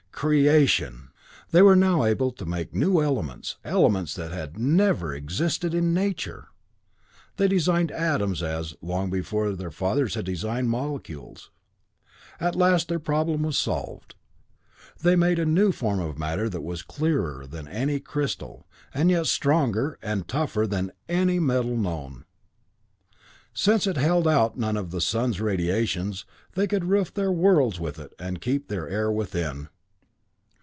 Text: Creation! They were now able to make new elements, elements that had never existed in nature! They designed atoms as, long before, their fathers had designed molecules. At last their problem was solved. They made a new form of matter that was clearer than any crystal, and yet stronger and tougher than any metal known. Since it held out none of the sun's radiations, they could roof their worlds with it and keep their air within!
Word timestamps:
Creation! 0.23 1.09
They 1.49 1.63
were 1.63 1.75
now 1.75 2.05
able 2.05 2.29
to 2.33 2.45
make 2.45 2.75
new 2.75 3.01
elements, 3.01 3.55
elements 3.65 4.13
that 4.13 4.31
had 4.31 4.55
never 4.55 5.15
existed 5.15 5.73
in 5.73 5.95
nature! 5.95 6.49
They 7.37 7.47
designed 7.47 7.89
atoms 7.91 8.43
as, 8.43 8.75
long 8.83 9.09
before, 9.09 9.53
their 9.53 9.71
fathers 9.71 10.13
had 10.13 10.25
designed 10.25 10.69
molecules. 10.69 11.49
At 12.39 12.55
last 12.55 12.87
their 12.87 12.99
problem 12.99 13.41
was 13.41 13.57
solved. 13.57 14.13
They 15.01 15.15
made 15.15 15.39
a 15.39 15.45
new 15.45 15.71
form 15.71 15.99
of 15.99 16.19
matter 16.19 16.49
that 16.49 16.61
was 16.61 16.83
clearer 16.83 17.47
than 17.47 17.67
any 17.67 17.99
crystal, 17.99 18.67
and 18.93 19.09
yet 19.09 19.25
stronger 19.25 19.97
and 20.03 20.27
tougher 20.27 20.67
than 20.67 20.91
any 21.09 21.39
metal 21.39 21.75
known. 21.75 22.25
Since 23.55 23.87
it 23.87 23.97
held 23.97 24.27
out 24.27 24.55
none 24.55 24.77
of 24.77 24.91
the 24.91 25.01
sun's 25.01 25.41
radiations, 25.41 26.25
they 26.53 26.67
could 26.67 26.85
roof 26.85 27.11
their 27.11 27.31
worlds 27.31 27.79
with 27.79 27.97
it 27.97 28.13
and 28.19 28.39
keep 28.39 28.67
their 28.67 28.87
air 28.87 29.11
within! 29.11 29.69